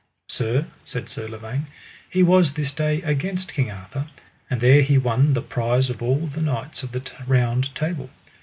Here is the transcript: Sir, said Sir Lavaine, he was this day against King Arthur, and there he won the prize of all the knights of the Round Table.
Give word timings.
Sir, 0.29 0.65
said 0.83 1.09
Sir 1.09 1.27
Lavaine, 1.27 1.67
he 2.09 2.23
was 2.23 2.53
this 2.53 2.71
day 2.71 3.03
against 3.03 3.53
King 3.53 3.69
Arthur, 3.69 4.07
and 4.49 4.59
there 4.59 4.81
he 4.81 4.97
won 4.97 5.33
the 5.33 5.43
prize 5.43 5.91
of 5.91 6.01
all 6.01 6.25
the 6.25 6.41
knights 6.41 6.81
of 6.81 6.91
the 6.91 7.07
Round 7.27 7.75
Table. 7.75 8.09